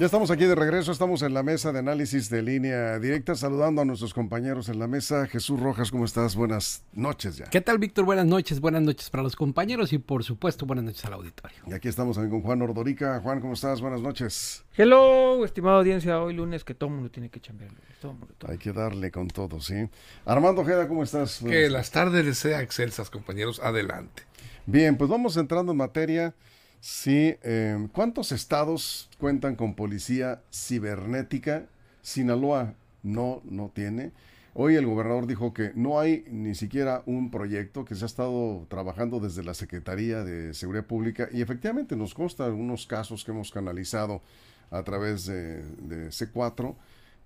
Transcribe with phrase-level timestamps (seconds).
[0.00, 3.82] Ya estamos aquí de regreso, estamos en la mesa de análisis de línea directa, saludando
[3.82, 5.26] a nuestros compañeros en la mesa.
[5.26, 6.36] Jesús Rojas, ¿cómo estás?
[6.36, 7.44] Buenas noches ya.
[7.50, 8.06] ¿Qué tal, Víctor?
[8.06, 11.58] Buenas noches, buenas noches para los compañeros y por supuesto buenas noches al auditorio.
[11.66, 13.20] Y aquí estamos también con Juan Ordorica.
[13.20, 13.82] Juan, ¿cómo estás?
[13.82, 14.64] Buenas noches.
[14.74, 17.70] Hello, estimada audiencia, hoy lunes que todo el mundo tiene que chambear.
[18.00, 19.86] Todo mundo, Hay que darle con todo, ¿sí?
[20.24, 21.40] Armando Ojeda, ¿cómo estás?
[21.46, 23.60] Que las tardes les sean excelsas, compañeros.
[23.62, 24.22] Adelante.
[24.64, 26.34] Bien, pues vamos entrando en materia.
[26.80, 31.66] Sí, eh, ¿cuántos estados cuentan con policía cibernética?
[32.00, 34.12] Sinaloa no, no tiene.
[34.54, 38.66] Hoy el gobernador dijo que no hay ni siquiera un proyecto que se ha estado
[38.68, 43.50] trabajando desde la Secretaría de Seguridad Pública y efectivamente nos consta algunos casos que hemos
[43.52, 44.22] canalizado
[44.70, 46.74] a través de, de C4.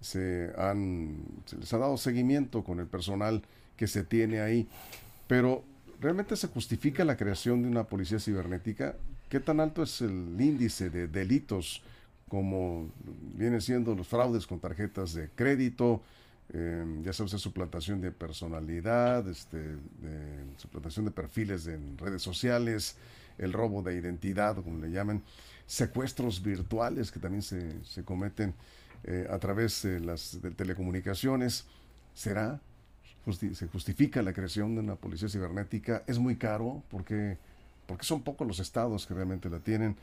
[0.00, 3.43] Se, han, se les ha dado seguimiento con el personal
[3.77, 4.69] que se tiene ahí,
[5.28, 5.65] pero
[6.00, 8.97] ¿realmente se justifica la creación de una policía cibernética?
[9.35, 11.83] ¿Qué tan alto es el índice de delitos
[12.29, 12.89] como
[13.37, 16.01] viene siendo los fraudes con tarjetas de crédito,
[16.53, 22.97] eh, ya sabes, suplantación de personalidad, este, de, suplantación de perfiles en redes sociales,
[23.37, 25.21] el robo de identidad, como le llaman,
[25.67, 28.55] secuestros virtuales que también se, se cometen
[29.03, 31.65] eh, a través de las de telecomunicaciones.
[32.15, 32.61] ¿Será?
[33.53, 36.05] ¿Se justifica la creación de una policía cibernética?
[36.07, 36.85] ¿Es muy caro?
[36.89, 37.37] Porque
[37.87, 39.97] porque son pocos los estados que realmente la tienen.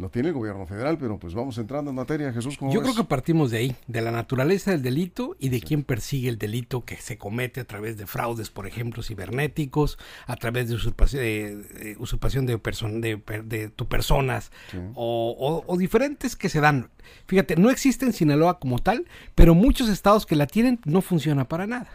[0.00, 2.56] Lo tiene el gobierno federal, pero pues vamos entrando en materia, Jesús.
[2.56, 2.92] ¿cómo Yo ves?
[2.92, 6.38] creo que partimos de ahí, de la naturaleza del delito y de quién persigue el
[6.38, 11.20] delito que se comete a través de fraudes, por ejemplo, cibernéticos, a través de usurpación
[11.20, 14.78] de, de usurpación de, de, de tu personas Sí.
[14.94, 16.90] o, o- o diferentes que se dan.
[17.26, 21.48] Fíjate, no existe en Sinaloa como tal, pero muchos estados que la tienen no funciona
[21.48, 21.88] para nada.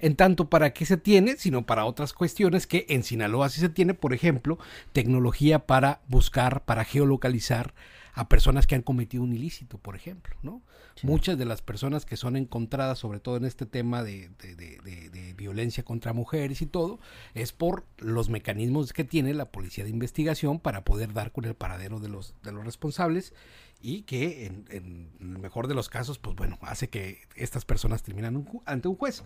[0.00, 3.68] En tanto para qué se tiene, sino para otras cuestiones que en Sinaloa sí se
[3.68, 4.58] tiene, por ejemplo,
[4.92, 7.74] tecnología para buscar, para geolocalizar
[8.12, 10.62] a personas que han cometido un ilícito, por ejemplo, ¿no?
[11.02, 14.78] Muchas de las personas que son encontradas, sobre todo en este tema de, de- de-
[14.80, 16.98] de- de violencia contra mujeres y todo,
[17.34, 21.54] es por los mecanismos que tiene la policía de investigación para poder dar con el
[21.54, 23.32] paradero de los, de los responsables
[23.80, 28.46] y que en, el mejor de los casos, pues bueno, hace que estas personas terminan
[28.66, 29.22] ante un juez.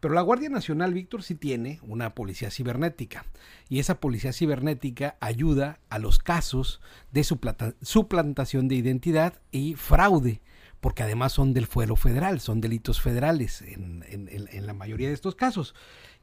[0.00, 3.24] Pero la Guardia Nacional, Víctor, sí tiene una policía cibernética.
[3.68, 6.80] Y esa policía cibernética ayuda a los casos
[7.10, 10.40] de suplanta- suplantación de identidad y fraude,
[10.80, 15.74] porque además son del fuero federal, son delitos federales en la mayoría de estos casos.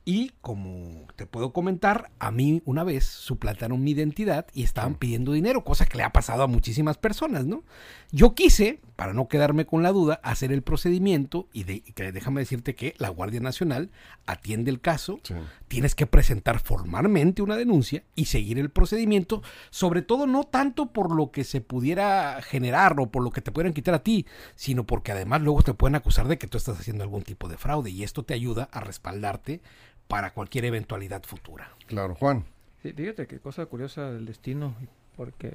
[0.08, 5.32] Y como te puedo comentar, a mí una vez suplantaron mi identidad y estaban pidiendo
[5.32, 7.64] dinero, cosa que le ha pasado a muchísimas personas, ¿no?
[8.12, 12.42] Yo quise, para no quedarme con la duda, hacer el procedimiento y, de, y déjame
[12.42, 13.90] decirte que la Guardia Nacional
[14.28, 15.34] atiende el caso, Sí.
[15.68, 19.42] tienes que presentar formalmente una denuncia y seguir el procedimiento,
[19.72, 23.52] sobre todo no tanto por lo que se pudiera generar o por lo que te
[23.52, 26.80] pudieran quitar a ti, sino porque además luego te pueden acusar de que tú estás
[26.80, 29.62] haciendo algún tipo de fraude y esto te ayuda a respaldarte
[30.08, 31.72] para cualquier eventualidad futura.
[31.88, 32.46] Claro, Juan.
[32.84, 34.76] Sí, fíjate qué cosa curiosa del destino,
[35.16, 35.52] porque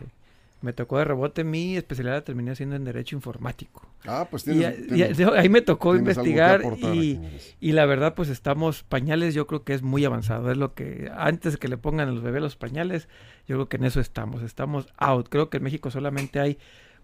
[0.63, 1.45] me tocó de rebote.
[1.45, 3.87] Mi especialidad la terminé haciendo en Derecho Informático.
[4.05, 7.21] Ah, pues Y, tienes, y tienes- a- ahí me tocó investigar y,
[7.61, 10.51] y la verdad pues estamos, pañales yo creo que es muy avanzado.
[10.51, 13.09] Es lo que antes que le pongan a los bebés los pañales,
[13.47, 14.43] yo creo que en eso estamos.
[14.43, 15.29] Estamos out.
[15.29, 16.59] Creo que en México solamente hay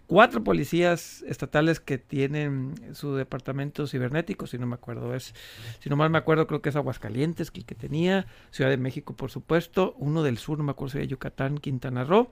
[0.07, 5.35] cuatro policías estatales que tienen su departamento cibernético, si no me acuerdo, es,
[5.79, 8.77] si no mal me acuerdo, creo que es Aguascalientes que el que tenía, Ciudad de
[8.77, 12.31] México, por supuesto, uno del sur, no me acuerdo si era Yucatán, Quintana Roo,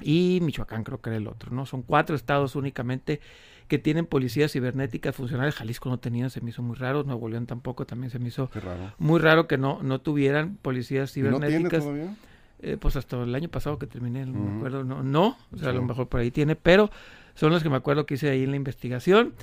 [0.00, 1.66] y Michoacán creo que era el otro, ¿no?
[1.66, 3.20] Son cuatro estados únicamente
[3.66, 5.54] que tienen policías cibernéticas funcionales.
[5.56, 8.50] Jalisco no tenía, se me hizo muy raro, Nuevo León tampoco, también se me hizo
[8.54, 8.94] raro.
[8.98, 11.84] muy raro que no, no tuvieran policías ¿Y ¿No tiene cibernéticas.
[11.84, 12.14] todavía?
[12.60, 15.70] Eh, pues hasta el año pasado que terminé, no me acuerdo, no, no, o sea,
[15.70, 16.90] a lo mejor por ahí tiene, pero
[17.34, 19.34] son los que me acuerdo que hice ahí en la investigación.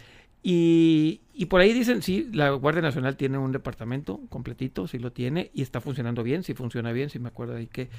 [0.43, 5.11] Y, y por ahí dicen, sí, la Guardia Nacional tiene un departamento completito, sí lo
[5.11, 7.89] tiene, y está funcionando bien, sí funciona bien, sí me acuerdo ahí que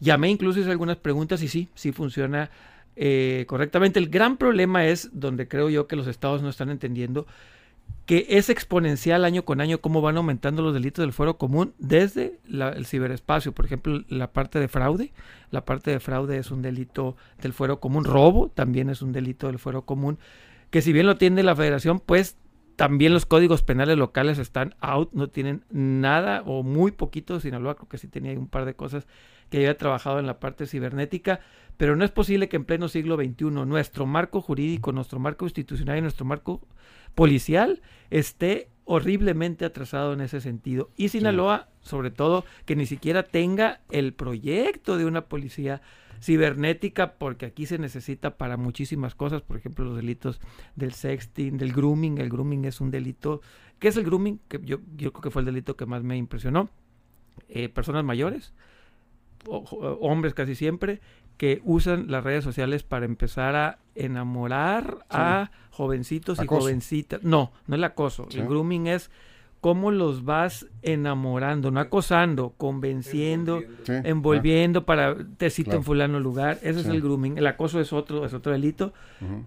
[0.00, 2.50] llamé incluso hice algunas preguntas y sí, sí funciona
[2.96, 3.98] eh, correctamente.
[3.98, 7.26] El gran problema es donde creo yo que los estados no están entendiendo
[8.06, 12.38] que es exponencial año con año cómo van aumentando los delitos del fuero común desde
[12.46, 13.52] la- el ciberespacio.
[13.52, 15.12] Por ejemplo, la parte de fraude.
[15.50, 18.04] La parte de fraude es un delito del fuero común.
[18.04, 20.18] Robo también es un delito del fuero común.
[20.70, 22.36] Que si bien lo tiene la federación, pues
[22.76, 27.40] también los códigos penales locales están out, no tienen nada o muy poquito.
[27.40, 29.06] Sinaloa creo que sí tenía un par de cosas
[29.50, 31.40] que había trabajado en la parte cibernética,
[31.76, 35.98] pero no es posible que en pleno siglo XXI nuestro marco jurídico, nuestro marco institucional
[35.98, 36.66] y nuestro marco
[37.14, 40.90] policial esté horriblemente atrasado en ese sentido.
[40.96, 45.80] Y Sinaloa, sobre todo, que ni siquiera tenga el proyecto de una policía
[46.22, 50.40] cibernética, porque aquí se necesita para muchísimas cosas, por ejemplo, los delitos
[50.74, 52.18] del sexting, del grooming.
[52.18, 53.40] El grooming es un delito.
[53.78, 54.40] ¿Qué es el grooming?
[54.48, 56.70] Que yo, yo creo que fue el delito que más me impresionó.
[57.48, 58.54] Eh, personas mayores,
[59.46, 61.00] o- o- hombres casi siempre,
[61.36, 67.22] que usan las redes sociales para empezar a enamorar a jovencitos y jovencitas.
[67.22, 68.26] No, no el acoso.
[68.30, 68.38] Sí.
[68.38, 69.10] El grooming es
[69.64, 75.78] cómo los vas enamorando, no acosando, convenciendo, Sí, envolviendo para te cito Claro.
[75.78, 76.58] en fulano lugar.
[76.60, 77.38] Ese es el grooming.
[77.38, 78.92] El acoso es otro, es otro delito.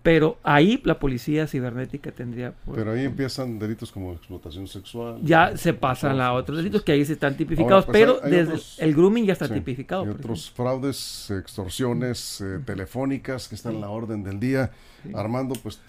[0.02, 2.52] Pero ahí la policía cibernética tendría.
[2.66, 5.20] pues, Pero ahí empiezan delitos como explotación sexual.
[5.22, 8.20] ya se pasan a otros delitos que ahí sí están tipificados, Ahora, pues, pero hay-
[8.24, 10.02] hay desde otros- el grooming ya está Sí, tipificado.
[10.04, 14.72] Y por otros fraudes, extorsiones eh, telefónicas que están en la orden del día.
[15.14, 15.80] Armando, pues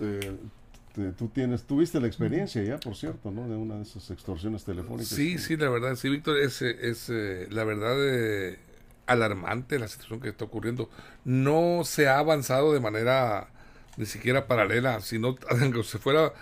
[0.99, 3.49] te- tú tienes, tuviste la experiencia ya, por cierto, ¿no?
[3.49, 5.09] De una de esas extorsiones telefónicas.
[5.09, 8.59] Sí, sí, la verdad, sí, Víctor, es, eh, es eh, la verdad eh,
[9.07, 10.91] alarmante la situación que está ocurriendo.
[11.25, 13.49] No se ha avanzado de manera
[13.97, 16.33] ni siquiera paralela, sino aunque se fuera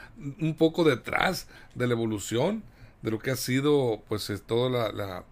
[0.40, 2.62] un poco detrás de la evolución
[3.02, 5.24] de lo que ha sido, pues, es toda la, la,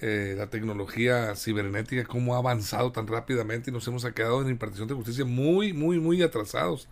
[0.00, 4.88] eh, la tecnología cibernética, cómo ha avanzado tan rápidamente y nos hemos quedado en impartición
[4.88, 6.88] de justicia muy, muy, muy atrasados.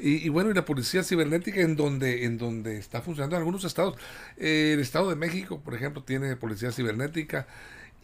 [0.00, 3.64] Y, y bueno, y la policía cibernética en donde, en donde está funcionando en algunos
[3.64, 3.96] estados.
[4.36, 7.46] Eh, el Estado de México, por ejemplo, tiene policía cibernética.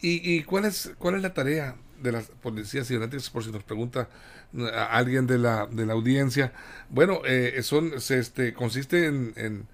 [0.01, 3.29] ¿Y, y cuál, es, cuál es la tarea de las policías cibernéticas?
[3.29, 4.09] Por si nos pregunta
[4.53, 6.51] eh, alguien de la, de la audiencia.
[6.89, 9.67] Bueno, eh, son, se, este, consiste en, en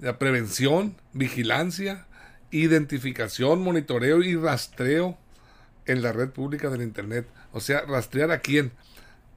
[0.00, 2.06] la prevención, vigilancia,
[2.50, 5.16] identificación, monitoreo y rastreo
[5.86, 7.26] en la red pública del Internet.
[7.52, 8.72] O sea, rastrear a quién?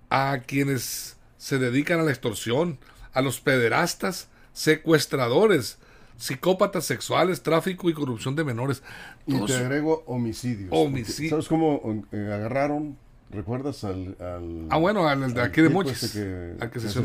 [0.09, 2.79] A quienes se dedican a la extorsión,
[3.11, 5.77] a los pederastas, secuestradores,
[6.15, 8.81] psicópatas sexuales, tráfico y corrupción de menores.
[9.27, 10.69] Y Todos- te agrego homicidios.
[10.71, 11.31] Homicidio.
[11.31, 12.97] ¿Sabes cómo eh, agarraron?
[13.29, 16.79] ¿Recuerdas al, al- Ah, bueno, al de aquí de Mochis, ese que- al que que
[16.79, 17.01] se a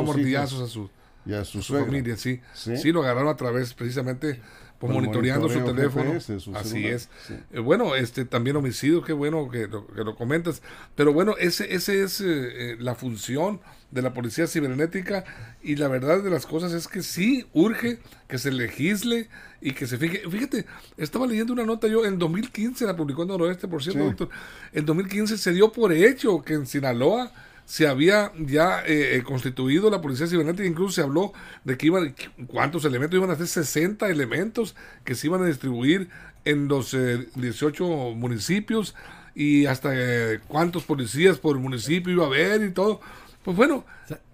[0.00, 0.90] a mordillazos a su,
[1.26, 2.40] y a su, su familia, sí.
[2.54, 2.76] Sí.
[2.76, 2.92] sí.
[2.92, 4.40] lo agarraron a través precisamente
[4.78, 6.12] Por monitoreando su teléfono.
[6.12, 7.08] GPS, su Así celular, es.
[7.26, 7.34] sí.
[7.52, 10.62] Eh, bueno, este también homicidio, qué bueno que lo, que lo comentas.
[10.94, 13.60] Pero bueno, ese, ese es eh, eh, la función
[13.90, 15.24] de la policía cibernética
[15.62, 17.98] y la verdad de las cosas es que sí urge
[18.28, 19.28] que se legisle
[19.60, 20.22] y que se fije.
[20.30, 20.66] Fíjate,
[20.96, 24.06] estaba leyendo una nota yo en 2015, la publicó en Noroeste, por cierto, Sí.
[24.06, 24.28] doctor.
[24.72, 27.32] En 2015 se dio por hecho que en Sinaloa
[27.68, 31.34] se había ya eh, eh, constituido la policía cibernética, incluso se habló
[31.64, 32.14] de que iban,
[32.46, 34.74] cuántos elementos, iban a ser 60 elementos
[35.04, 36.08] que se iban a distribuir
[36.46, 37.84] en los eh, 18
[38.16, 38.94] municipios
[39.34, 43.02] y hasta eh, cuántos policías por municipio iba a haber y todo.
[43.44, 43.84] Pues bueno,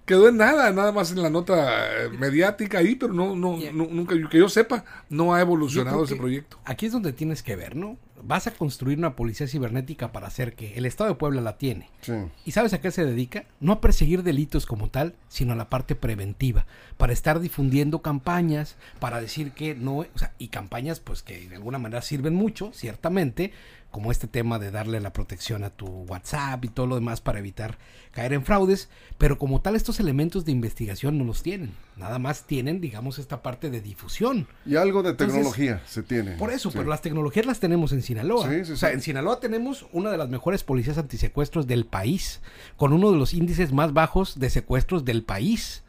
[0.04, 3.72] quedó en nada, nada más en la nota eh, mediática ahí, pero no, no, Yeah.
[3.72, 6.58] no- nunca, que yo sepa, no ha evolucionado ese proyecto.
[6.64, 7.96] Aquí es donde tienes que ver, ¿no?
[8.26, 11.90] Vas a construir una policía cibernética para hacer que el Estado de Puebla la tiene.
[12.00, 12.12] Sí.
[12.46, 13.44] ¿Y sabes a qué se dedica?
[13.60, 16.64] No a perseguir delitos como tal, sino a la parte preventiva,
[16.96, 21.56] para estar difundiendo campañas, para decir que no, o sea, y campañas pues que de
[21.56, 23.52] alguna manera sirven mucho, ciertamente,
[23.94, 27.38] como este tema de darle la protección a tu WhatsApp y todo lo demás para
[27.38, 27.78] evitar
[28.10, 32.42] caer en fraudes, pero como tal estos elementos de investigación no los tienen, nada más
[32.42, 34.48] tienen, digamos, esta parte de difusión.
[34.66, 36.32] Y algo de Entonces, tecnología se tiene.
[36.32, 36.76] Por eso, Sí.
[36.76, 38.50] pero las tecnologías las tenemos en Sinaloa.
[38.50, 42.40] Sí, sí, o sea, en Sinaloa tenemos una de las mejores policías antisecuestros del país,
[42.76, 45.84] con uno de los índices más bajos de secuestros del país.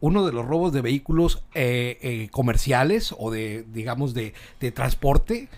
[0.00, 5.48] Uno de los robos de vehículos eh, eh, comerciales o de, digamos, de, de transporte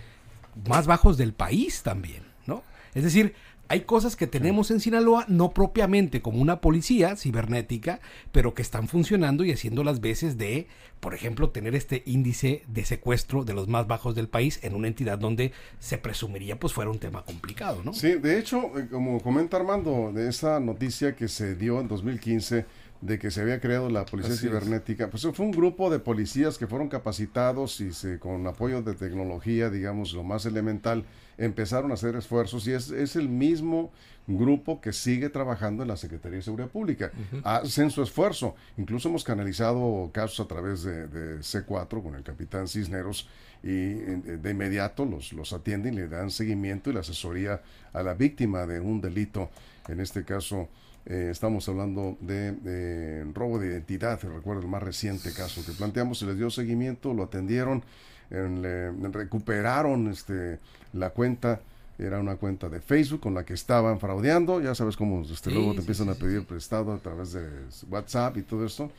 [0.67, 2.63] más bajos del país también, ¿no?
[2.93, 3.33] Es decir,
[3.71, 7.99] hay cosas que tenemos en Sinaloa, no propiamente como una policía cibernética,
[8.31, 10.65] pero que están funcionando y haciendo las veces de,
[10.99, 14.87] por ejemplo, tener este índice de secuestro de los más bajos del país en una
[14.87, 17.93] entidad donde se presumiría pues fuera un tema complicado, ¿no?
[17.93, 22.65] Sí, de hecho, eh, como comenta Armando, de esa noticia que se dio en 2015,
[23.01, 24.51] de que se había creado la policía Así es.
[24.51, 28.93] cibernética, pues fue un grupo de policías que fueron capacitados y se, con apoyo de
[28.93, 31.05] tecnología, digamos, lo más elemental,
[31.37, 33.91] empezaron a hacer esfuerzos y es, es el mismo
[34.27, 37.11] grupo que sigue trabajando en la Secretaría de Seguridad Pública.
[37.43, 38.55] Hacen su esfuerzo.
[38.77, 43.27] Incluso hemos canalizado casos a través de, de C4 con el capitán Cisneros
[43.63, 48.13] y de inmediato los, los atienden y le dan seguimiento y la asesoría a la
[48.13, 49.49] víctima de un delito.
[49.87, 50.69] En este caso,
[51.05, 56.19] eh, estamos hablando de, de robo de identidad, recuerdo el más reciente caso que planteamos,
[56.19, 57.83] se les dio seguimiento, lo atendieron,
[58.29, 60.59] en- le- recuperaron este,
[60.93, 61.61] la cuenta,
[61.97, 65.55] era una cuenta de Facebook con la que estaban fraudeando, ya sabes cómo este, Sí,
[65.55, 67.47] luego te sí, empiezan sí, a pedir prestado a través de
[67.89, 68.91] WhatsApp y todo esto,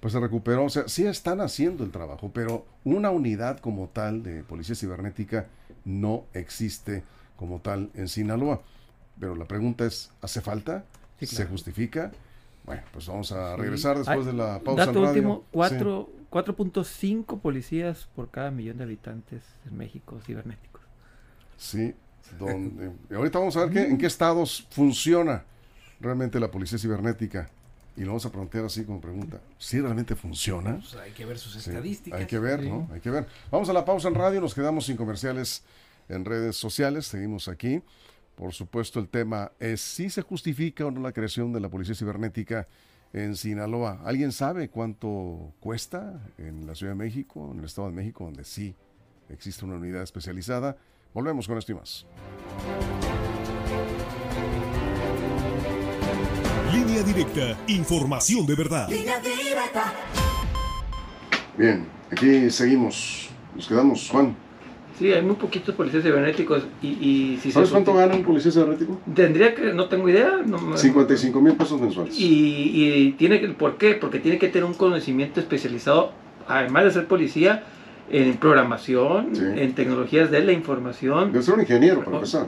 [0.00, 4.22] pues se recuperó, o sea, sí están haciendo el trabajo, pero una unidad como tal
[4.22, 5.46] de policía cibernética
[5.84, 7.02] no existe
[7.36, 8.62] como tal en Sinaloa.
[9.18, 10.84] Pero la pregunta es, ¿hace falta?
[11.26, 12.10] Sí, ¿Se justifica?
[12.64, 13.60] Bueno, pues vamos a Sí.
[13.62, 15.08] regresar después Ay, de la pausa Dato en radio.
[15.10, 15.48] último, Sí.
[15.52, 20.82] cuatro- 4.5 policías por cada millón de habitantes en México cibernéticos.
[21.56, 21.94] Sí,
[22.38, 25.44] donde, y ahorita vamos a ver qué- en qué estados funciona
[26.00, 27.50] realmente la policía cibernética.
[27.96, 29.40] Y lo vamos a plantear así como pregunta.
[29.58, 30.76] ¿Sí realmente funciona?
[30.76, 32.20] Pues hay que ver sus Sí, estadísticas.
[32.20, 32.68] Hay que ver, Sí.
[32.70, 32.88] ¿no?
[32.94, 33.26] Hay que ver.
[33.50, 35.64] Vamos a la pausa en radio, nos quedamos sin comerciales
[36.08, 37.82] en redes sociales, seguimos aquí.
[38.40, 41.94] Por supuesto, el tema es si se justifica o no la creación de la policía
[41.94, 42.66] cibernética
[43.12, 44.00] en Sinaloa.
[44.02, 48.44] ¿Alguien sabe cuánto cuesta en la Ciudad de México, en el Estado de México, donde
[48.44, 48.74] sí
[49.28, 50.74] existe una unidad especializada?
[51.12, 52.06] Volvemos con esto y más.
[56.72, 58.88] Línea directa, información de verdad.
[61.58, 63.28] Bien, aquí seguimos.
[63.54, 64.34] Nos quedamos, Juan.
[65.00, 68.52] Sí, hay muy poquitos policías cibernéticos y, y si ¿Sabes se cuánto gana un policía
[68.52, 69.00] cibernético?
[69.14, 70.42] Tendría que, no tengo idea.
[70.46, 72.18] No, me- 55 mil pesos mensuales.
[72.20, 72.26] Y,
[72.74, 73.94] y tiene que, ¿por qué?
[73.94, 76.12] Porque tiene que tener un conocimiento especializado,
[76.46, 77.64] además de ser policía,
[78.10, 79.42] en programación, Sí.
[79.56, 82.46] en tecnologías de la información, Debe ser un ingeniero, para empezar.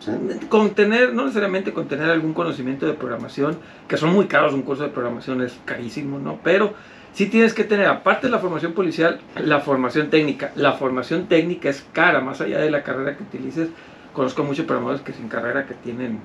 [0.00, 0.10] ¿Sí?
[0.48, 4.62] con tener, no necesariamente con tener algún conocimiento de programación, que son muy caros, un
[4.62, 6.40] curso de programación es carísimo, ¿no?
[6.42, 6.74] Pero
[7.14, 10.52] sí tienes que tener, aparte de la formación policial, la formación técnica.
[10.56, 13.68] La formación técnica es cara, más allá de la carrera que utilices.
[14.12, 16.18] Conozco muchos programadores que sin carrera que tienen,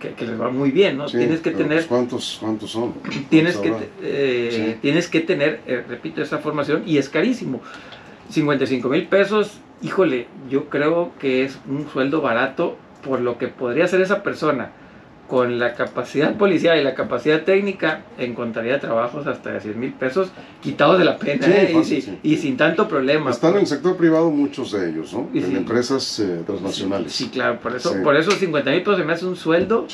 [0.00, 1.08] que, que les va muy bien, ¿no?
[1.08, 1.76] Sí, tienes que pero, tener...
[1.78, 2.94] pues, ¿cuántos, ¿Cuántos son?
[3.28, 4.78] Tienes que, ¿Cuántos te- eh, Sí.
[4.80, 7.60] tienes que tener, eh, repito, esa formación y es carísimo.
[8.30, 12.76] 55 mil pesos, híjole, yo creo que es un sueldo barato
[13.06, 14.70] por lo que podría hacer esa persona.
[15.28, 20.30] Con la capacidad policial y la capacidad técnica, encontraría trabajos hasta de 100 mil pesos
[20.62, 22.18] quitados de la pena Sí, ¿eh?
[22.22, 22.36] y, sí.
[22.36, 23.30] sin tanto problema.
[23.30, 25.28] Están en el sector privado muchos de ellos, ¿no?
[25.34, 27.12] Y en empresas eh, transnacionales.
[27.12, 29.86] Sí, claro, por eso, por eso 50 mil pesos se me hace un sueldo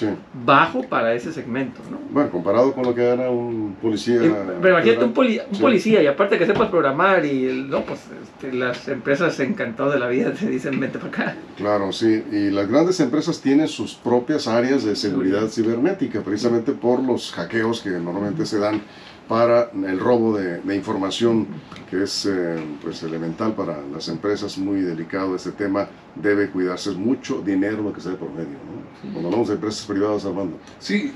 [0.45, 1.81] bajo para ese segmento.
[1.91, 1.99] ¿no?
[2.11, 4.17] Bueno, comparado con lo que gana un policía.
[4.17, 8.01] Eh, Pero imagínate un, poli- un policía y aparte que sepas programar y no, pues
[8.23, 11.37] este, las empresas encantadas de la vida te dicen vente para acá.
[11.57, 12.23] Claro, sí.
[12.31, 17.81] Y las grandes empresas tienen sus propias áreas de seguridad cibernética, precisamente por los hackeos
[17.81, 18.83] que normalmente se dan
[19.29, 21.47] para el robo de, de información,
[21.89, 26.97] que es eh, pues elemental para las empresas, muy delicado este tema, debe cuidarse, es
[26.97, 29.13] mucho dinero lo que se da por medio, ¿no?
[29.13, 30.59] Cuando hablamos de empresas privadas, Armando.
[30.79, 31.13] Sí,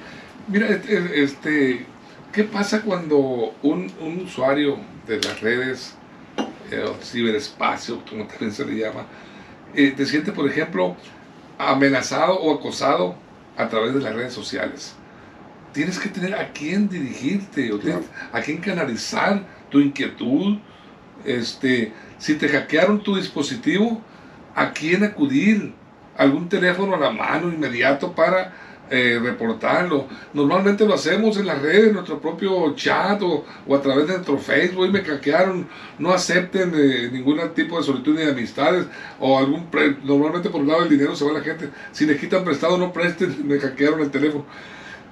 [0.49, 1.87] mira, este, este,
[2.33, 5.95] ¿qué pasa cuando un, un usuario de las redes,
[6.71, 9.07] eh, o ciberespacio, como también se le llama,
[9.75, 10.97] eh, te siente, por ejemplo,
[11.59, 13.26] amenazado o acosado
[13.57, 14.95] a través de las redes sociales?
[15.73, 18.01] Tienes que tener a quién dirigirte, o Claro.
[18.01, 20.59] tienes a quién canalizar tu inquietud.
[21.25, 24.01] Este, si te hackearon tu dispositivo,
[24.55, 25.75] ¿a quién acudir?
[26.17, 28.53] ¿Algún teléfono a la mano inmediato para
[28.91, 30.07] eh, reportarlo?
[30.33, 34.15] Normalmente lo hacemos en las redes, en nuestro propio chat o, o a través de
[34.15, 34.87] nuestro Facebook.
[34.87, 35.67] "Y Me hackearon,
[35.99, 38.87] no acepten eh, ningún tipo de solicitud ni de amistades
[39.21, 39.67] o algún.
[39.71, 41.69] pre- normalmente por el lado del dinero se va la gente.
[41.93, 44.45] Si les quitan prestado, no presten, me hackearon el teléfono.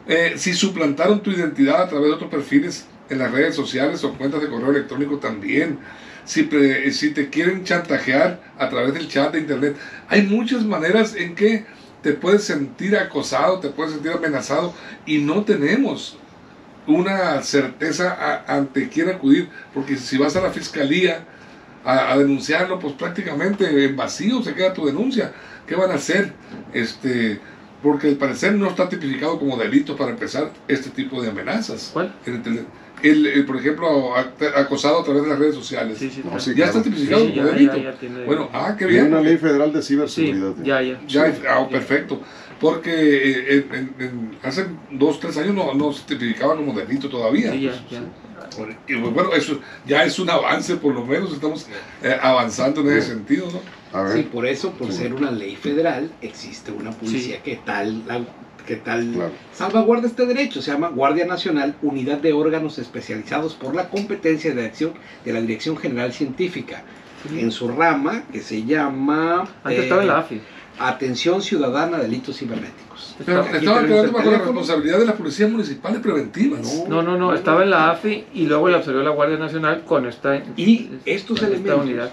[0.06, 4.12] Eh, si suplantaron tu identidad a través de otros perfiles en las redes sociales o
[4.14, 5.78] cuentas de correo electrónico también.
[6.26, 6.48] Si,
[6.90, 9.76] si te quieren chantajear a través del chat de internet.
[10.08, 11.66] Hay muchas maneras en que
[12.04, 14.72] te puedes sentir acosado, te puedes sentir amenazado
[15.06, 16.16] y no tenemos
[16.86, 19.48] una certeza a- ante quién acudir.
[19.72, 21.24] Porque si vas a la fiscalía
[21.84, 25.32] a, a denunciarlo, pues prácticamente en vacío se queda tu denuncia.
[25.66, 26.32] ¿Qué van a hacer?
[26.74, 27.40] Este,
[27.82, 31.90] porque al parecer no está tipificado como delito para empezar este tipo de amenazas.
[31.92, 32.14] ¿Cuál?
[32.26, 32.42] En el
[33.04, 34.14] el, el, por ejemplo,
[34.56, 35.98] acosado a través de las redes sociales.
[35.98, 36.40] Sí, sí, No, está.
[36.40, 36.70] sí, ya claro.
[36.70, 37.76] está tipificado Sí, como ya, delito.
[37.76, 39.06] ya, ya tiene- Bueno, ah, qué Hay bien.
[39.08, 40.54] una ley federal de Sí, ciberseguridad.
[40.62, 41.00] ya, ya.
[41.06, 42.20] Ya, ah, perfecto.
[42.60, 47.08] Porque eh, en- en- en- hace dos, tres años no, no se tipificaba como delito
[47.08, 47.52] todavía.
[47.52, 48.02] Sí, ya, ya.
[48.86, 51.66] Y bueno, eso ya es un avance, por lo menos estamos
[52.02, 53.60] eh, avanzando en ese sentido, ¿no?
[53.98, 54.98] A ver, Sí, por eso, por Sí.
[54.98, 57.40] ser una ley federal, existe una policía Sí.
[57.44, 58.24] que tal, la-
[58.66, 59.32] que tal Claro.
[59.52, 60.62] salvaguarda este derecho.
[60.62, 64.92] Se llama Guardia Nacional, Unidad de Órganos Especializados por la Competencia de Acción
[65.24, 66.82] de la Dirección General Científica.
[67.30, 70.40] En su rama, que se llama Antes eh, estaba en la AFI.
[70.78, 73.16] Atención Ciudadana a Delitos Cibernéticos.
[73.24, 76.84] Pero Aquí estaba quedando bajo la responsabilidad de las policías municipales preventivas.
[76.88, 80.04] No, no, no, estaba en la AFI y luego la absorbió la Guardia Nacional con
[80.06, 82.10] esta, Y estos esta elementos unidad.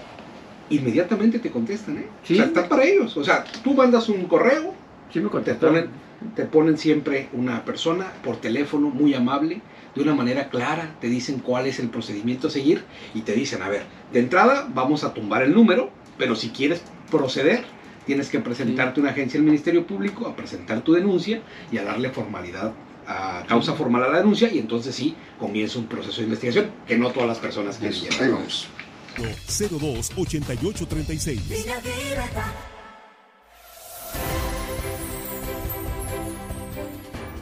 [0.70, 2.06] inmediatamente te contestan, ¿eh?
[2.24, 2.34] Sí.
[2.34, 3.16] O sea, están para ellos.
[3.16, 4.74] O sea, tú mandas un correo,
[5.12, 9.60] te ponen, siempre una persona por teléfono muy amable,
[9.94, 13.62] de una manera clara, te dicen cuál es el procedimiento a seguir y te dicen,
[13.62, 17.64] a ver, de entrada vamos a tumbar el número, pero si quieres proceder,
[18.06, 21.84] tienes que presentarte a una agencia del Ministerio Público, a presentar tu denuncia y a
[21.84, 22.72] darle formalidad
[23.48, 27.10] causa formal a la denuncia y entonces sí comienza un proceso de investigación que no
[27.10, 28.42] todas las personas quieren llevar.
[29.48, 30.86] 02 88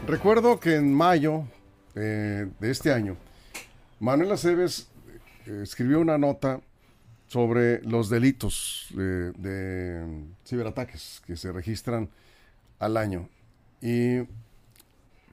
[0.07, 1.45] Recuerdo que en mayo
[1.95, 3.17] eh, de este año,
[4.01, 4.89] Manuel Aceves
[5.47, 6.61] eh, escribió una nota
[7.29, 12.09] sobre los delitos de, de ciberataques que se registran
[12.81, 13.29] al año.
[13.81, 14.19] Y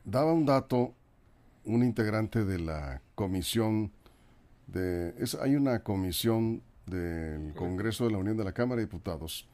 [0.05, 0.93] daba un dato,
[1.65, 3.91] un integrante de la comisión
[4.67, 5.15] de...
[5.17, 9.47] es- hay una comisión del Congreso de la Unión de la Cámara de Diputados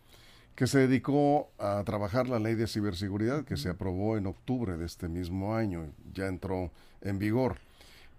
[0.55, 4.85] que se dedicó a trabajar la ley de ciberseguridad que se aprobó en octubre de
[4.85, 7.57] este mismo año, ya entró en vigor.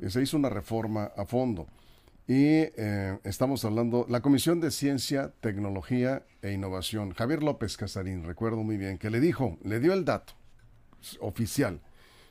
[0.01, 1.67] Eh, Se hizo una reforma a fondo
[2.27, 8.63] y eh, estamos hablando, la Comisión de Ciencia, Tecnología e Innovación, Javier López Casarín, recuerdo
[8.63, 10.33] muy bien, que le dijo, le dio el dato
[11.21, 11.83] oficial,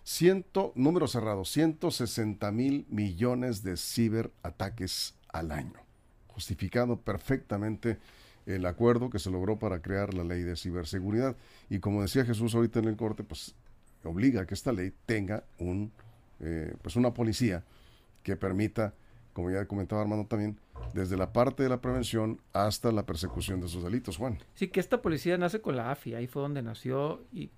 [0.03, 5.79] ciento, número cerrado, 160 mil millones de ciberataques al año,
[6.27, 7.99] justificado perfectamente
[8.45, 11.35] el acuerdo que se logró para crear la ley de ciberseguridad.
[11.69, 13.55] Y como decía Jesús ahorita en el corte, pues
[14.03, 15.91] obliga a que esta ley tenga un,
[16.39, 17.63] eh, pues una policía
[18.21, 18.93] que permita,
[19.33, 20.57] como ya comentaba Armando también,
[20.93, 24.39] desde la parte de la prevención hasta la persecución de esos delitos, Juan.
[24.55, 27.49] Sí, que esta policía nace con la AFI, ahí fue donde nació y,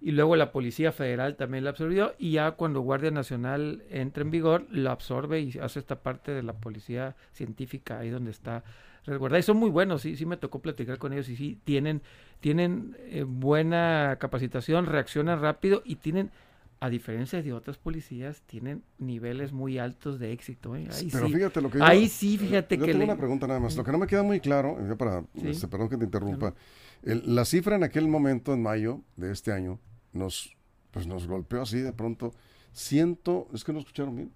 [0.00, 4.30] y luego la Policía Federal también la absorbió y ya cuando Guardia Nacional entra en
[4.30, 8.62] vigor la absorbe y hace esta parte de la Policía Científica ahí donde está
[9.08, 9.40] resguardada.
[9.40, 12.02] Y son muy buenos, sí, sí me tocó platicar con ellos y sí, tienen,
[12.40, 16.30] tienen eh, buena capacitación, reaccionan rápido y tienen...
[16.80, 20.76] A diferencia de otras policías, tienen niveles muy altos de éxito.
[20.76, 20.86] ¿eh?
[20.92, 23.16] Ahí Pero sí, fíjate lo que yo- ahí sí, fíjate yo que tengo le- una
[23.16, 23.74] pregunta nada más.
[23.74, 25.48] Lo que no me queda muy claro, para, Sí.
[25.48, 26.54] este, perdón que te interrumpa,
[27.02, 29.80] el- la cifra en aquel momento, en mayo de este año,
[30.12, 30.54] nos,
[30.92, 32.32] pues nos golpeó así de pronto,
[32.72, 34.30] ciento, es que no escucharon bien,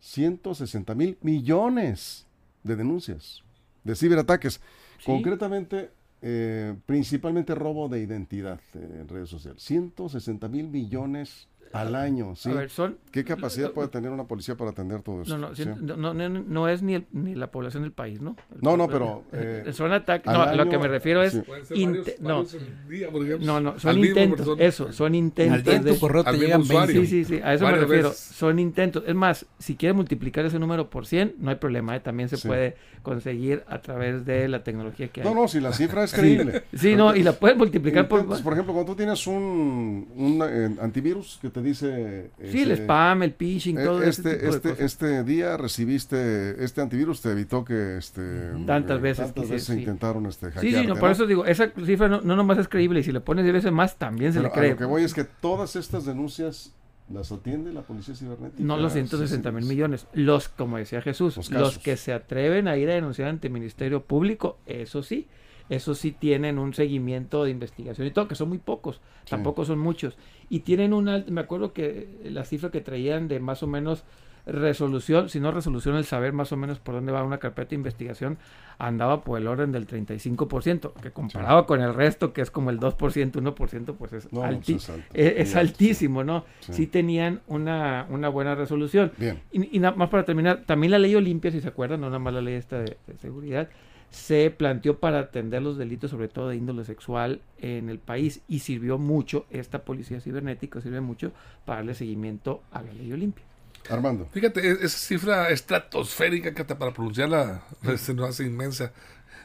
[0.00, 2.26] 160 mil millones
[2.64, 3.44] de denuncias
[3.84, 4.60] de ciberataques.
[4.98, 5.06] Sí.
[5.06, 5.90] Concretamente,
[6.22, 9.62] eh, principalmente robo de identidad eh, en redes sociales.
[9.62, 12.50] 160 mil millones al año, ¿sí?
[12.50, 15.36] A ver, son ¿Qué capacidad puede tener una policía para atender todo eso?
[15.36, 15.64] No, no, Sí.
[15.66, 18.36] no, no, no, no es ni, el- ni la población del país, ¿no?
[18.60, 20.32] No, no, pero, Eh, eh, son ataques.
[20.32, 21.32] No, a lo año, que me refiero es.
[21.32, 21.42] sí.
[21.48, 22.44] Varios- no,
[22.88, 24.56] día, por ejemplo, no, no, son intentos.
[24.58, 25.58] Eso, son intentos.
[25.74, 26.94] Al de- tu correo te al mismo llegan usuario.
[27.00, 27.06] 20.
[27.10, 28.08] Sí, sí, sí, a eso me refiero.
[28.10, 28.20] veces.
[28.36, 29.02] Son intentos.
[29.06, 31.96] Es más, si quieres multiplicar ese número por 100, no hay problema.
[31.96, 32.00] ¿eh?
[32.00, 32.46] También se Sí.
[32.48, 35.26] puede conseguir a través de la tecnología que hay.
[35.26, 36.62] No, no, si la cifra es creíble.
[36.74, 38.26] Sí, no, y la puedes multiplicar por.
[38.26, 42.30] Por ejemplo, cuando tú tienes un, un, eh, antivirus que te dice...
[42.42, 46.62] Sí, el este, spam, el phishing, eh, todo ese este, de este, este día recibiste,
[46.64, 49.80] este antivirus te evitó que este, Tantas eh, veces tantas veces sí.
[49.80, 51.10] intentaron este, Sí, hackearte, sí, no, por ¿no?
[51.10, 53.00] eso digo, esa cifra no, no nomás es creíble.
[53.00, 54.70] Y si le pones 10 veces más, también se le cree.
[54.70, 56.72] lo que voy es que todas estas denuncias
[57.12, 58.62] las atiende la policía cibernética.
[58.62, 59.68] No los Sí, 160 sí, mil sí.
[59.68, 60.06] millones.
[60.12, 63.52] Los, como decía Jesús, Los los, que se atreven a ir a denunciar ante el
[63.52, 65.28] Ministerio Público, eso sí,
[65.70, 69.30] eso sí tienen un seguimiento de investigación y todo, que son muy pocos, Sí.
[69.30, 70.18] tampoco son muchos.
[70.50, 74.04] Y tienen un alto, me acuerdo que la cifra que traían de más o menos
[74.46, 77.76] resolución, si no resolución, el saber más o menos por dónde va una carpeta de
[77.76, 78.38] investigación,
[78.78, 82.78] andaba por el orden del 35%, que comparado con el resto, que es como el
[82.80, 82.96] 2%,
[83.40, 86.44] 1%, pues es, No, alti- pues es alto, es- altísimo, ¿no?
[86.60, 86.72] Sí.
[86.72, 89.12] Sí tenían una, una buena resolución.
[89.18, 89.40] Bien.
[89.52, 92.18] Y, y nada más para terminar, también la ley Olimpia, si se acuerdan, no nada
[92.18, 93.68] más la ley esta de, de seguridad,
[94.10, 98.60] se planteó para atender los delitos, sobre todo de índole sexual, en el país y
[98.60, 101.32] sirvió mucho, esta policía cibernética sirve mucho
[101.64, 103.44] para darle seguimiento a la ley Olimpia.
[103.88, 104.28] Armando.
[104.32, 107.62] Fíjate, e- esa cifra estratosférica que hasta para pronunciarla
[107.96, 108.92] se nos hace inmensa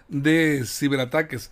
[0.07, 1.51] de ciberataques.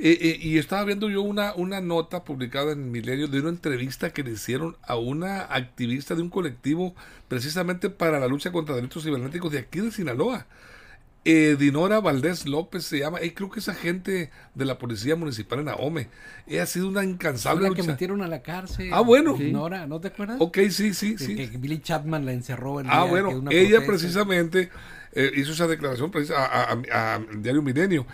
[0.00, 4.10] Eh, eh, y estaba viendo yo una, una nota publicada en Milenio de una entrevista
[4.10, 6.94] que le hicieron a una activista de un colectivo
[7.26, 10.46] precisamente para la lucha contra delitos cibernéticos de aquí de Sinaloa.
[11.30, 15.58] Eh, Dinora Valdés López se llama, y creo que es agente de la Policía Municipal
[15.60, 16.08] en Ahome.
[16.46, 17.92] Ella ha sido una incansable la que lucha.
[17.92, 18.88] metieron a la cárcel.
[18.92, 19.36] Ah, bueno.
[19.38, 20.38] Nora, ¿no te acuerdas?
[20.40, 21.36] Ok, sí, sí, Que- sí.
[21.36, 23.86] Que Billy Chapman la encerró en Ah, que bueno, una ella protesta.
[23.92, 24.70] precisamente
[25.12, 28.06] eh, hizo esa declaración precisa- a- a- diario Milenio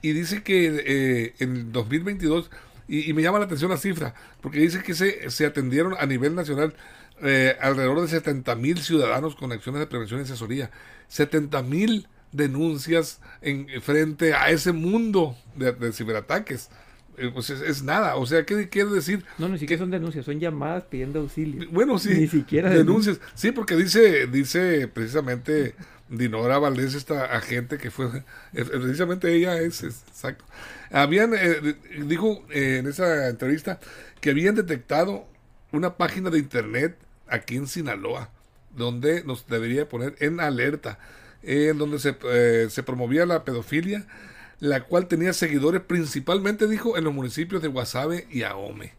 [0.00, 2.50] y dice que eh, en 2022,
[2.88, 6.06] y, y me llama la atención la cifra, porque dice que se, se atendieron a
[6.06, 6.74] nivel nacional
[7.22, 10.70] eh, alrededor de 70 mil ciudadanos con acciones de prevención y asesoría.
[11.08, 16.70] 70 mil denuncias en frente a ese mundo de, de ciberataques.
[17.18, 19.22] Eh, pues es, es nada, o sea, ¿qué quiere decir?
[19.36, 21.68] No, ni siquiera son denuncias, son llamadas pidiendo auxilio.
[21.70, 22.08] Bueno, sí.
[22.14, 23.20] Ni siquiera denuncias.
[23.34, 25.74] Sí, porque dice, dice precisamente
[26.08, 28.06] Dinora Valdés, esta agente que fue,
[28.54, 30.44] eh, precisamente ella es, es- exacto.
[30.90, 31.74] Habían, eh,
[32.06, 33.78] dijo eh, en esa entrevista
[34.22, 35.26] que habían detectado
[35.70, 36.96] una página de internet
[37.28, 38.30] aquí en Sinaloa,
[38.74, 40.98] donde nos debería poner en alerta,
[41.42, 44.06] en donde se, eh, se promovía la pedofilia,
[44.60, 48.94] la cual tenía seguidores principalmente, dijo, en los municipios de Guasave y Ahome.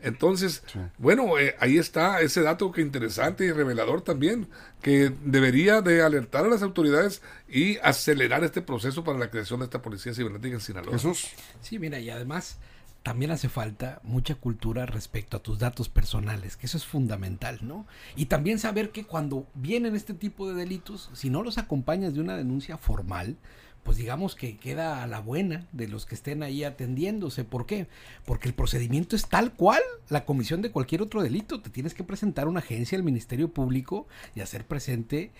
[0.00, 0.62] Entonces,
[0.98, 4.46] bueno, eh, ahí está ese dato que interesante y revelador también,
[4.82, 9.64] que debería de alertar a las autoridades y acelerar este proceso para la creación de
[9.64, 10.92] esta policía cibernética en Sinaloa.
[10.92, 11.30] Jesús.
[11.62, 12.58] Sí, mira, y además
[13.06, 17.86] también hace falta mucha cultura respecto a tus datos personales, que eso es fundamental, ¿no?
[18.16, 22.20] Y también saber que cuando vienen este tipo de delitos, si no los acompañas de
[22.20, 23.36] una denuncia formal,
[23.84, 27.44] pues digamos que queda a la buena de los que estén ahí atendiéndose.
[27.44, 27.86] ¿Por qué?
[28.24, 31.60] Porque el procedimiento es tal cual la comisión de cualquier otro delito.
[31.60, 35.30] Te tienes que presentar a una agencia, al Ministerio Público y hacer presente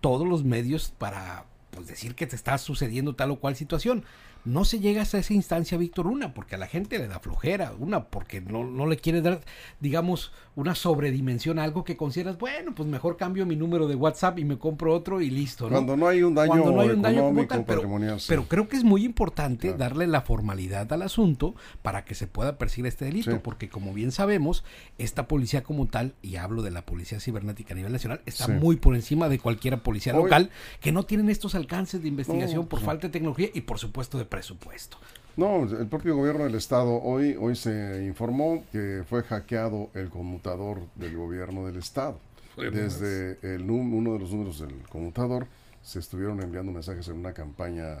[0.00, 4.04] todos los medios para pues, decir que te está sucediendo tal o cual situación.
[4.46, 7.72] No se llega hasta esa instancia, Víctor, una, porque a la gente le da flojera,
[7.78, 9.40] una, porque no, no le quiere dar,
[9.80, 14.38] digamos, una sobredimensión a algo que consideras, bueno, pues mejor cambio mi número de WhatsApp
[14.38, 15.72] y me compro otro y listo, ¿no?
[15.72, 17.82] Cuando no hay un daño Cuando no hay un daño como tal, pero,
[18.28, 19.78] pero creo que es muy importante Claro.
[19.78, 23.38] darle la formalidad al asunto para que se pueda perseguir este delito, Sí.
[23.42, 24.64] porque como bien sabemos,
[24.96, 28.52] esta policía como tal, y hablo de la policía cibernética a nivel nacional, está Sí.
[28.52, 32.62] muy por encima de cualquier policía Hoy- local que no tienen estos alcances de investigación
[32.62, 32.86] No, por sí.
[32.86, 34.98] falta de tecnología y por supuesto de presupuesto.
[35.36, 40.80] No, el propio gobierno del estado hoy, hoy se informó que fue hackeado el conmutador
[40.94, 42.18] del gobierno del estado.
[42.56, 45.46] Desde el, uno de los números del conmutador
[45.82, 47.98] se estuvieron enviando mensajes en una campaña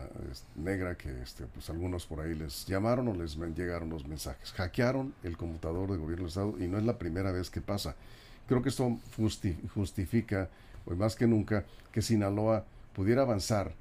[0.56, 4.52] negra que este, pues algunos por ahí les llamaron o les llegaron los mensajes.
[4.52, 7.94] Hackearon el computador del gobierno del estado y no es la primera vez que pasa.
[8.48, 10.48] Creo que esto justi- justifica,
[10.86, 13.72] hoy más que nunca, que Sinaloa pudiera avanzar,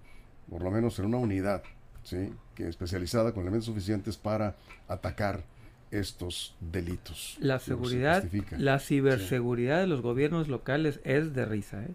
[0.49, 1.63] por lo menos en una unidad,
[2.05, 2.29] ¿sí?
[2.55, 4.55] que especializada con elementos suficientes para
[4.87, 5.43] atacar
[5.91, 7.35] estos delitos.
[7.41, 8.23] La se seguridad,
[8.57, 11.89] la ciberseguridad de los gobiernos locales es de risa, ¿eh?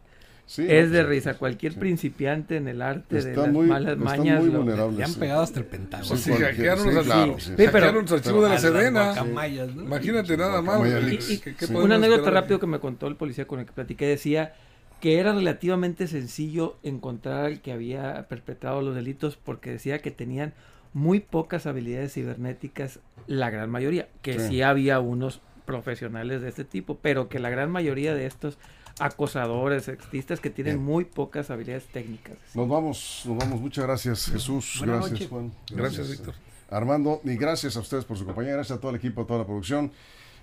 [0.47, 1.35] Sí, es no, de sí, risa.
[1.39, 1.79] Cualquier sí.
[1.79, 4.41] principiante en el arte de las muy, malas están mañas.
[4.41, 4.99] muy lo- vulnerables.
[4.99, 5.21] Le han sí.
[5.21, 6.17] pegado hasta el Pentágono.
[6.17, 7.53] Sí, hackearon sí, los, claro, sí, sí.
[7.57, 9.05] pero- hackearon los archivos de la Sedena.
[9.05, 9.83] guacamayas, ¿no?
[9.85, 10.79] Imagínate nada más.
[10.79, 11.31] Guacamayas.
[11.31, 11.73] Y- y ¿Qué- qué Sí.
[11.73, 14.55] podemos Una anécdota rápido que me contó el policía con el que platiqué decía
[15.01, 20.53] que era relativamente sencillo encontrar al que había perpetrado los delitos porque decía que tenían
[20.93, 24.49] muy pocas habilidades cibernéticas, la gran mayoría, que Sí.
[24.49, 28.59] sí, había unos profesionales de este tipo, pero que la gran mayoría de estos
[28.99, 30.85] acosadores, sexistas que tienen Bien.
[30.87, 32.37] muy pocas habilidades técnicas.
[32.55, 33.61] Nos vamos, nos vamos.
[33.61, 34.77] Muchas gracias, Jesús.
[34.81, 35.31] Buenas gracias.
[35.31, 35.53] Juan.
[35.73, 36.35] Gracias, Víctor.
[36.71, 38.53] Armando, y gracias a ustedes por su compañía.
[38.53, 39.91] Gracias a todo el equipo, a toda la producción.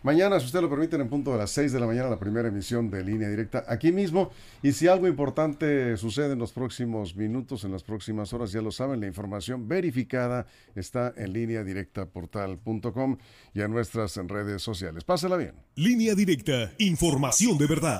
[0.07, 2.47] Mañana, si usted lo permite, en punto de las 6 de la mañana, la primera
[2.47, 4.31] emisión de Línea Directa aquí mismo.
[4.63, 8.71] Y si algo importante sucede en los próximos minutos, en las próximas horas, ya lo
[8.71, 13.17] saben, la información verificada está en línea directa portal.com
[13.53, 15.03] y en nuestras redes sociales.
[15.03, 15.55] Pásela bien.
[15.75, 17.99] Línea directa, información de verdad.